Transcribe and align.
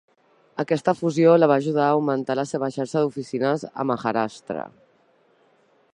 Aquesta 0.61 0.93
fusió 1.01 1.33
la 1.41 1.49
va 1.51 1.57
ajudar 1.63 1.83
a 1.87 1.91
augmentar 1.97 2.37
la 2.41 2.47
seva 2.53 2.71
xarxa 2.77 3.03
d'oficines 3.05 3.69
a 3.85 3.87
Maharashtra. 3.91 4.69